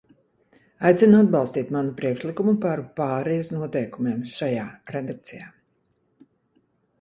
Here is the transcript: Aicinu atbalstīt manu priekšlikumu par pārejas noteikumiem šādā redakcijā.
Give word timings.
Aicinu 0.91 1.17
atbalstīt 1.25 1.69
manu 1.75 1.93
priekšlikumu 1.99 2.53
par 2.63 2.81
pārejas 3.01 3.53
noteikumiem 3.57 4.25
šādā 4.33 4.65
redakcijā. 4.97 5.47